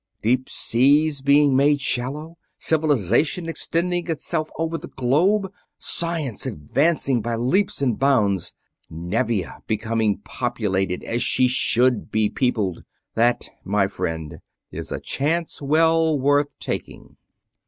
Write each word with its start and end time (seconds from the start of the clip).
Deep 0.23 0.49
seas 0.49 1.21
being 1.21 1.55
made 1.55 1.79
shallow, 1.79 2.35
civilization 2.57 3.47
extending 3.47 4.07
itself 4.09 4.49
over 4.57 4.75
the 4.75 4.87
globe, 4.87 5.53
science 5.77 6.47
advancing 6.47 7.21
by 7.21 7.35
leaps 7.35 7.83
and 7.83 7.99
bounds, 7.99 8.51
Nevia 8.89 9.59
becoming 9.67 10.17
populated 10.17 11.03
as 11.03 11.21
she 11.21 11.47
should 11.47 12.09
be 12.09 12.31
peopled 12.31 12.83
that, 13.13 13.49
my 13.63 13.85
friend, 13.85 14.39
is 14.71 14.91
a 14.91 14.99
chance 14.99 15.61
well 15.61 16.17
worth 16.17 16.57
taking!" 16.57 17.17